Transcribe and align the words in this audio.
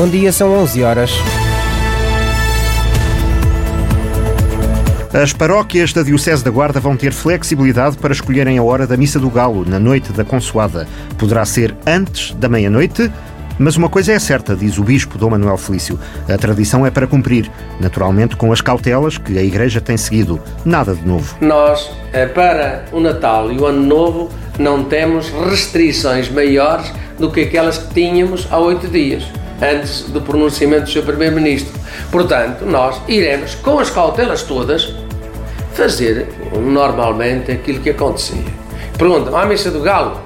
Bom 0.00 0.08
dia, 0.08 0.32
são 0.32 0.50
11 0.54 0.82
horas. 0.82 1.12
As 5.12 5.34
paróquias 5.34 5.92
da 5.92 6.02
Diocese 6.02 6.42
da 6.42 6.50
Guarda 6.50 6.80
vão 6.80 6.96
ter 6.96 7.12
flexibilidade 7.12 7.98
para 7.98 8.14
escolherem 8.14 8.56
a 8.56 8.62
hora 8.62 8.86
da 8.86 8.96
Missa 8.96 9.20
do 9.20 9.28
Galo, 9.28 9.62
na 9.62 9.78
noite 9.78 10.10
da 10.10 10.24
Consoada. 10.24 10.88
Poderá 11.18 11.44
ser 11.44 11.76
antes 11.86 12.32
da 12.32 12.48
meia-noite, 12.48 13.12
mas 13.58 13.76
uma 13.76 13.90
coisa 13.90 14.14
é 14.14 14.18
certa, 14.18 14.56
diz 14.56 14.78
o 14.78 14.84
Bispo 14.84 15.18
Dom 15.18 15.28
Manuel 15.28 15.58
Felício. 15.58 16.00
A 16.26 16.38
tradição 16.38 16.86
é 16.86 16.90
para 16.90 17.06
cumprir, 17.06 17.50
naturalmente 17.78 18.36
com 18.36 18.50
as 18.50 18.62
cautelas 18.62 19.18
que 19.18 19.36
a 19.36 19.42
Igreja 19.42 19.82
tem 19.82 19.98
seguido. 19.98 20.40
Nada 20.64 20.94
de 20.94 21.06
novo. 21.06 21.36
Nós, 21.42 21.90
eh, 22.14 22.24
para 22.24 22.86
o 22.90 23.00
Natal 23.00 23.52
e 23.52 23.58
o 23.58 23.66
Ano 23.66 23.82
Novo, 23.82 24.30
não 24.58 24.82
temos 24.82 25.28
restrições 25.28 26.30
maiores 26.30 26.90
do 27.18 27.30
que 27.30 27.42
aquelas 27.42 27.76
que 27.76 27.92
tínhamos 27.92 28.48
há 28.50 28.58
oito 28.58 28.88
dias, 28.88 29.24
antes 29.62 30.02
do 30.04 30.20
pronunciamento 30.20 30.84
do 30.84 30.90
Sr. 30.90 31.02
Primeiro-Ministro. 31.02 31.78
Portanto, 32.10 32.64
nós 32.64 33.00
iremos, 33.06 33.54
com 33.56 33.78
as 33.78 33.90
cautelas 33.90 34.42
todas, 34.42 34.94
fazer 35.74 36.28
normalmente 36.54 37.52
aquilo 37.52 37.80
que 37.80 37.90
acontecia. 37.90 38.44
Perguntam, 38.98 39.36
há 39.36 39.42
a 39.42 39.46
missa 39.46 39.70
do 39.70 39.80
galo? 39.80 40.20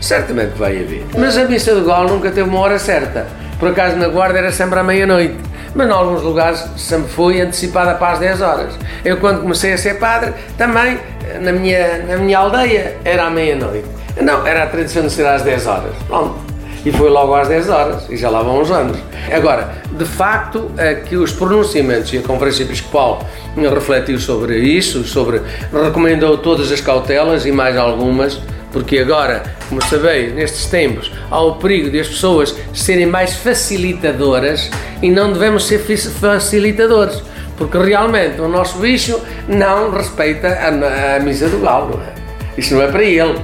Certamente 0.00 0.52
vai 0.56 0.80
haver. 0.80 1.04
Mas 1.16 1.36
a 1.36 1.44
missa 1.44 1.74
do 1.74 1.84
galo 1.84 2.08
nunca 2.08 2.30
teve 2.30 2.48
uma 2.48 2.60
hora 2.60 2.78
certa. 2.78 3.26
Por 3.58 3.68
acaso 3.70 3.96
na 3.96 4.08
guarda 4.08 4.38
era 4.38 4.52
sempre 4.52 4.78
à 4.78 4.82
meia-noite. 4.82 5.36
Mas 5.74 5.88
em 5.88 5.92
alguns 5.92 6.22
lugares 6.22 6.64
sempre 6.76 7.10
foi 7.10 7.40
antecipada 7.40 7.94
para 7.94 8.14
as 8.14 8.18
10 8.18 8.40
horas. 8.40 8.74
Eu 9.04 9.18
quando 9.18 9.42
comecei 9.42 9.72
a 9.72 9.78
ser 9.78 9.98
padre, 9.98 10.32
também 10.58 10.98
na 11.40 11.52
minha, 11.52 11.98
na 12.08 12.16
minha 12.16 12.38
aldeia 12.38 12.96
era 13.04 13.26
à 13.26 13.30
meia-noite. 13.30 13.86
Não, 14.20 14.46
era 14.46 14.64
a 14.64 14.66
tradição 14.66 15.02
de 15.02 15.12
ser 15.12 15.26
às 15.26 15.42
10 15.42 15.66
horas. 15.66 15.92
Pronto 16.08 16.49
e 16.84 16.92
foi 16.92 17.10
logo 17.10 17.34
às 17.34 17.48
10 17.48 17.68
horas, 17.68 18.08
e 18.08 18.16
já 18.16 18.30
lá 18.30 18.42
vão 18.42 18.60
uns 18.60 18.70
anos. 18.70 18.98
Agora, 19.32 19.74
de 19.92 20.04
facto, 20.04 20.70
é 20.76 20.94
que 20.94 21.16
os 21.16 21.32
pronunciamentos 21.32 22.12
e 22.12 22.18
a 22.18 22.22
Conferência 22.22 22.62
Episcopal 22.62 23.26
refletiu 23.56 24.18
sobre 24.18 24.58
isso, 24.58 25.04
sobre 25.04 25.42
recomendou 25.72 26.38
todas 26.38 26.72
as 26.72 26.80
cautelas 26.80 27.44
e 27.44 27.52
mais 27.52 27.76
algumas, 27.76 28.40
porque 28.72 28.98
agora, 28.98 29.42
como 29.68 29.82
sabeis, 29.82 30.32
nestes 30.34 30.66
tempos, 30.66 31.10
há 31.30 31.40
o 31.40 31.56
perigo 31.56 31.90
de 31.90 32.00
as 32.00 32.08
pessoas 32.08 32.54
serem 32.72 33.06
mais 33.06 33.34
facilitadoras 33.34 34.70
e 35.02 35.10
não 35.10 35.32
devemos 35.32 35.66
ser 35.66 35.78
facilitadores, 35.78 37.20
porque 37.58 37.76
realmente 37.76 38.40
o 38.40 38.48
nosso 38.48 38.78
bicho 38.78 39.20
não 39.48 39.90
respeita 39.90 40.48
a, 40.48 41.16
a 41.16 41.20
missa 41.20 41.48
do 41.48 41.58
galo, 41.58 42.00
é? 42.16 42.20
Isso 42.58 42.74
não 42.74 42.82
é 42.82 42.88
para 42.88 43.04
ele, 43.04 43.38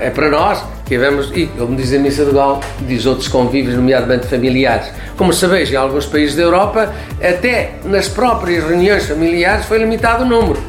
é 0.00 0.10
para 0.10 0.30
nós 0.30 0.64
Tivemos, 0.86 1.32
e 1.34 1.46
como 1.46 1.74
diz 1.74 1.92
a 1.92 1.98
Missa 1.98 2.24
do 2.24 2.32
Galo, 2.32 2.60
diz 2.86 3.06
outros 3.06 3.26
convívios, 3.26 3.74
nomeadamente 3.74 4.28
familiares. 4.28 4.86
Como 5.16 5.32
sabeis, 5.32 5.70
em 5.70 5.74
alguns 5.74 6.06
países 6.06 6.36
da 6.36 6.42
Europa, 6.42 6.94
até 7.20 7.74
nas 7.84 8.08
próprias 8.08 8.64
reuniões 8.64 9.04
familiares 9.04 9.66
foi 9.66 9.78
limitado 9.78 10.22
o 10.22 10.26
número. 10.26 10.60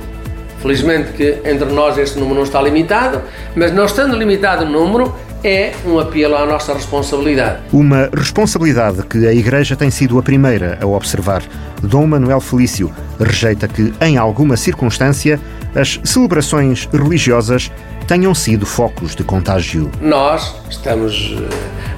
Felizmente 0.60 1.14
que 1.14 1.38
entre 1.46 1.72
nós 1.72 2.00
este 2.00 2.18
número 2.18 2.38
não 2.38 2.44
está 2.44 2.60
limitado, 2.60 3.22
mas 3.56 3.72
não 3.72 3.86
estando 3.86 4.18
limitado 4.18 4.66
o 4.66 4.68
número, 4.68 5.14
é 5.44 5.74
um 5.86 6.00
apelo 6.00 6.36
à 6.36 6.48
nossa 6.48 6.74
responsabilidade. 6.74 7.60
Uma 7.72 8.10
responsabilidade 8.12 9.04
que 9.04 9.28
a 9.28 9.34
Igreja 9.34 9.76
tem 9.76 9.92
sido 9.92 10.18
a 10.18 10.24
primeira 10.24 10.80
a 10.82 10.88
observar. 10.88 11.44
Dom 11.84 12.08
Manuel 12.08 12.42
Felício 12.42 12.92
rejeita 13.20 13.68
que, 13.68 13.94
em 14.02 14.18
alguma 14.18 14.56
circunstância, 14.58 15.40
as 15.76 16.00
celebrações 16.04 16.88
religiosas 16.92 17.72
tenham 18.08 18.34
sido 18.34 18.66
focos 18.66 19.16
de 19.16 19.24
contágio. 19.24 19.92
Nós 20.02 20.56
estamos 20.70 21.34
uh, 21.34 21.50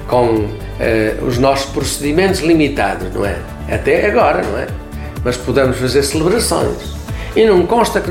com 0.08 0.26
uh, 0.26 1.24
os 1.24 1.38
nossos 1.38 1.70
procedimentos 1.70 2.40
limitados, 2.40 3.12
não 3.14 3.24
é? 3.24 3.36
Até 3.70 4.06
agora, 4.06 4.42
não 4.42 4.58
é? 4.58 4.66
Mas 5.24 5.36
podemos 5.36 5.76
fazer 5.76 6.02
celebrações. 6.02 7.00
E 7.36 7.46
não 7.46 7.64
consta 7.64 8.00
que, 8.00 8.10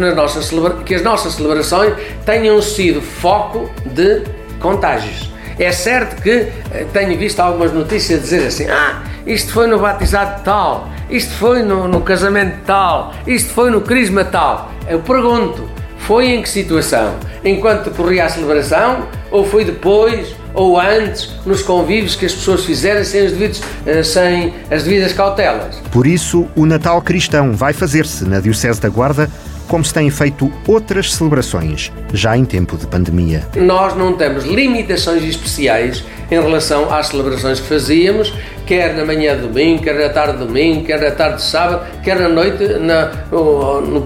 que 0.86 0.96
as 0.96 1.04
nossas 1.04 1.34
celebrações 1.34 1.94
tenham 2.26 2.62
sido 2.62 3.02
foco 3.02 3.70
de 3.86 4.24
contágios. 4.60 5.30
É 5.58 5.74
certo 5.74 6.22
que 6.22 6.38
uh, 6.38 6.88
tenho 6.94 7.18
visto 7.18 7.42
algumas 7.42 7.74
notícias 7.74 8.22
dizer 8.22 8.48
assim: 8.48 8.68
ah, 8.70 9.04
isto 9.28 9.52
foi 9.52 9.68
no 9.68 9.78
batizado 9.78 10.42
tal, 10.44 10.90
isto 11.10 11.34
foi 11.34 11.64
no, 11.64 11.88
no 11.88 12.02
casamento 12.02 12.58
tal, 12.66 13.14
isto 13.26 13.52
foi 13.52 13.72
no 13.72 13.82
crisma 13.82 14.24
tal. 14.24 14.72
Eu 14.88 15.00
pergunto, 15.00 15.68
foi 16.00 16.28
em 16.28 16.42
que 16.42 16.50
situação? 16.50 17.16
Enquanto 17.44 17.92
corria 17.92 18.26
a 18.26 18.30
celebração? 18.30 19.08
Ou 19.32 19.46
foi 19.46 19.64
depois? 19.64 20.36
Ou 20.54 20.80
antes? 20.80 21.32
Nos 21.46 21.62
convívios 21.62 22.16
que 22.16 22.26
as 22.26 22.34
pessoas 22.34 22.66
fizeram 22.66 23.04
sem, 23.04 23.26
os 23.26 23.32
devidos, 23.32 23.62
eh, 23.86 24.04
sem 24.04 24.54
as 24.72 24.84
devidas 24.84 25.14
cautelas? 25.14 25.76
Por 25.92 26.08
isso, 26.08 26.48
o 26.56 26.66
Natal 26.66 27.02
cristão 27.02 27.54
vai 27.54 27.74
fazer-se 27.74 28.26
na 28.26 28.40
Diocese 28.40 28.82
da 28.82 28.90
Guarda 28.90 29.30
como 29.70 29.86
se 29.86 29.94
têm 29.94 30.10
feito 30.10 30.52
outras 30.68 31.14
celebrações, 31.14 31.92
já 32.12 32.36
em 32.36 32.44
tempo 32.44 32.76
de 32.76 32.88
pandemia. 32.88 33.48
Nós 33.56 33.96
não 33.96 34.14
temos 34.14 34.44
limitações 34.44 35.24
especiais 35.24 36.04
em 36.32 36.42
relação 36.42 36.92
às 36.92 37.08
celebrações 37.08 37.60
que 37.60 37.68
fazíamos, 37.68 38.34
quer 38.66 38.96
na 38.96 39.06
manhã 39.06 39.36
de 39.36 39.44
domingo, 39.44 39.84
quer 39.84 39.96
na 39.96 40.10
tarde 40.10 40.40
de 40.40 40.46
domingo, 40.46 40.86
quer 40.86 41.00
na 41.00 41.12
tarde 41.12 41.38
de 41.38 41.44
sábado, 41.44 41.86
quer 42.04 42.20
na 42.20 42.30
noite, 42.30 42.64
na, 42.80 43.12
no, 43.32 44.02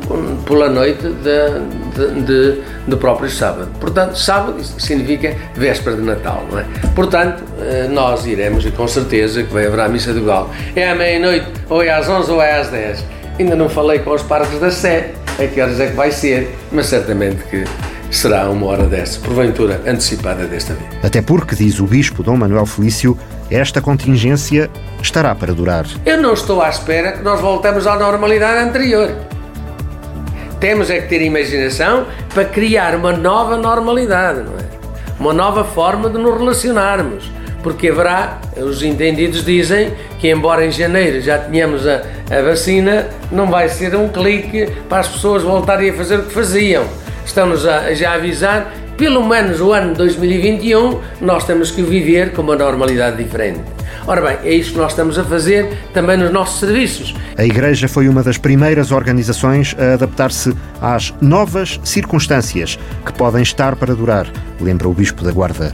pela 0.45 0.69
noite 0.69 1.01
de, 1.01 2.21
de, 2.21 2.21
de, 2.21 2.61
do 2.87 2.97
próprio 2.97 3.29
sábado. 3.29 3.69
Portanto, 3.79 4.17
sábado 4.17 4.61
significa 4.63 5.33
véspera 5.55 5.95
de 5.95 6.01
Natal, 6.01 6.45
não 6.51 6.59
é? 6.59 6.65
Portanto, 6.93 7.43
eh, 7.61 7.87
nós 7.89 8.25
iremos 8.25 8.65
e 8.65 8.71
com 8.71 8.87
certeza 8.87 9.43
que 9.43 9.53
vai 9.53 9.65
haver 9.65 9.79
a 9.79 9.87
missa 9.87 10.13
do 10.13 10.23
Galo. 10.25 10.49
É 10.75 10.89
à 10.89 10.95
meia-noite, 10.95 11.47
ou 11.69 11.81
é 11.81 11.89
às 11.89 12.07
11 12.07 12.31
ou 12.31 12.41
é 12.41 12.59
às 12.59 12.67
10. 12.67 13.03
Ainda 13.39 13.55
não 13.55 13.67
falei 13.67 13.99
com 13.99 14.11
os 14.11 14.21
parques 14.21 14.59
da 14.59 14.69
Sé, 14.69 15.11
a 15.39 15.47
que 15.47 15.61
horas 15.61 15.79
é 15.79 15.87
que 15.87 15.95
vai 15.95 16.11
ser, 16.11 16.55
mas 16.71 16.87
certamente 16.87 17.43
que 17.45 17.63
será 18.11 18.49
uma 18.49 18.67
hora 18.67 18.85
dessa, 18.85 19.19
porventura 19.19 19.81
antecipada 19.85 20.45
desta 20.45 20.73
vez. 20.73 20.89
Até 21.03 21.21
porque, 21.21 21.55
diz 21.55 21.79
o 21.79 21.85
Bispo 21.85 22.21
Dom 22.21 22.37
Manuel 22.37 22.65
Felício, 22.65 23.17
esta 23.49 23.81
contingência 23.81 24.69
estará 25.01 25.33
para 25.33 25.53
durar. 25.53 25.85
Eu 26.05 26.21
não 26.21 26.33
estou 26.33 26.61
à 26.61 26.69
espera 26.69 27.13
que 27.13 27.23
nós 27.23 27.39
voltemos 27.39 27.87
à 27.87 27.95
normalidade 27.95 28.67
anterior. 28.67 29.09
Temos 30.59 30.89
é 30.89 31.01
que 31.01 31.09
ter 31.09 31.21
imaginação 31.21 32.05
para 32.33 32.45
criar 32.45 32.95
uma 32.95 33.11
nova 33.11 33.57
normalidade, 33.57 34.41
não 34.41 34.53
é? 34.53 34.73
Uma 35.19 35.33
nova 35.33 35.63
forma 35.63 36.09
de 36.09 36.17
nos 36.17 36.37
relacionarmos 36.37 37.31
porque 37.63 37.87
haverá, 37.87 38.39
os 38.57 38.83
entendidos 38.83 39.43
dizem 39.43 39.93
que, 40.19 40.29
embora 40.29 40.65
em 40.65 40.71
janeiro 40.71 41.21
já 41.21 41.39
tenhamos 41.39 41.87
a, 41.87 42.03
a 42.29 42.41
vacina, 42.43 43.07
não 43.31 43.47
vai 43.47 43.69
ser 43.69 43.95
um 43.95 44.09
clique 44.09 44.67
para 44.89 44.99
as 44.99 45.07
pessoas 45.07 45.41
voltarem 45.41 45.89
a 45.89 45.93
fazer 45.93 46.19
o 46.19 46.23
que 46.23 46.33
faziam. 46.33 46.83
Estão-nos 47.25 47.65
a, 47.65 47.93
já 47.93 48.11
a 48.11 48.15
avisar, 48.15 48.71
pelo 48.97 49.25
menos 49.25 49.61
o 49.61 49.71
ano 49.71 49.95
2021, 49.95 50.99
nós 51.21 51.45
temos 51.45 51.71
que 51.71 51.81
viver 51.81 52.33
com 52.33 52.41
uma 52.41 52.55
normalidade 52.55 53.23
diferente. 53.23 53.61
Ora 54.05 54.21
bem, 54.21 54.37
é 54.43 54.53
isso 54.53 54.73
que 54.73 54.77
nós 54.77 54.91
estamos 54.91 55.17
a 55.17 55.23
fazer 55.23 55.77
também 55.93 56.17
nos 56.17 56.31
nossos 56.31 56.59
serviços. 56.59 57.15
A 57.37 57.45
Igreja 57.45 57.87
foi 57.87 58.09
uma 58.09 58.21
das 58.21 58.37
primeiras 58.37 58.91
organizações 58.91 59.73
a 59.79 59.93
adaptar-se 59.93 60.53
às 60.81 61.13
novas 61.21 61.79
circunstâncias 61.85 62.77
que 63.05 63.13
podem 63.13 63.41
estar 63.41 63.77
para 63.77 63.95
durar, 63.95 64.27
lembra 64.59 64.89
o 64.89 64.93
Bispo 64.93 65.23
da 65.23 65.31
Guarda. 65.31 65.73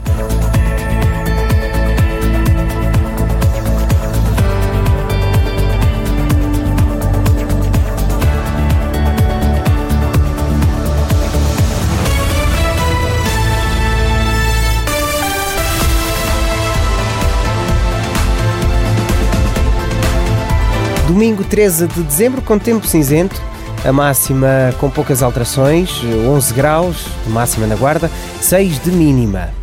Domingo 21.10 21.42
13 21.42 21.88
de 21.88 22.02
dezembro, 22.04 22.40
com 22.40 22.56
tempo 22.56 22.86
cinzento, 22.86 23.42
a 23.84 23.92
máxima 23.92 24.72
com 24.78 24.88
poucas 24.88 25.24
alterações, 25.24 25.90
11 26.04 26.54
graus, 26.54 27.04
máxima 27.26 27.66
na 27.66 27.74
guarda, 27.74 28.08
6 28.40 28.80
de 28.80 28.92
mínima. 28.92 29.59